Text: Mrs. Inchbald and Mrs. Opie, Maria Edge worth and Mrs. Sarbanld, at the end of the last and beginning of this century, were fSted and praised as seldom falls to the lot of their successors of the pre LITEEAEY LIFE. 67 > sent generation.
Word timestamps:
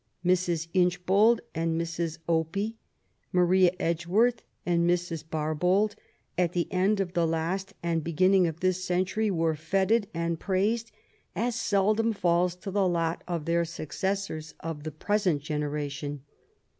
Mrs. 0.25 0.67
Inchbald 0.73 1.41
and 1.53 1.79
Mrs. 1.79 2.17
Opie, 2.27 2.75
Maria 3.31 3.71
Edge 3.79 4.07
worth 4.07 4.41
and 4.65 4.89
Mrs. 4.89 5.25
Sarbanld, 5.29 5.93
at 6.39 6.53
the 6.53 6.67
end 6.73 6.99
of 6.99 7.13
the 7.13 7.27
last 7.27 7.75
and 7.83 8.03
beginning 8.03 8.47
of 8.47 8.61
this 8.61 8.83
century, 8.83 9.29
were 9.29 9.53
fSted 9.53 10.05
and 10.11 10.39
praised 10.39 10.91
as 11.35 11.53
seldom 11.55 12.13
falls 12.13 12.55
to 12.55 12.71
the 12.71 12.87
lot 12.87 13.23
of 13.27 13.45
their 13.45 13.63
successors 13.63 14.55
of 14.61 14.85
the 14.85 14.91
pre 14.91 15.17
LITEEAEY 15.17 15.17
LIFE. 15.17 15.21
67 15.21 15.39
> 15.39 15.43
sent 15.43 15.43
generation. 15.43 16.23